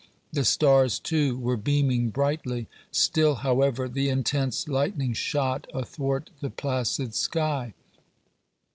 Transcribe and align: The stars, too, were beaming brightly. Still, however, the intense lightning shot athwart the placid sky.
The 0.33 0.43
stars, 0.45 0.97
too, 0.97 1.37
were 1.37 1.57
beaming 1.57 2.09
brightly. 2.09 2.67
Still, 2.91 3.35
however, 3.35 3.87
the 3.87 4.09
intense 4.09 4.67
lightning 4.67 5.13
shot 5.13 5.69
athwart 5.75 6.31
the 6.39 6.49
placid 6.49 7.13
sky. 7.13 7.75